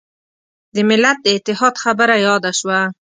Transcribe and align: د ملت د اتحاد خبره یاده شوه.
د 0.75 0.77
ملت 0.89 1.17
د 1.23 1.27
اتحاد 1.37 1.75
خبره 1.83 2.15
یاده 2.27 2.51
شوه. 2.59 2.79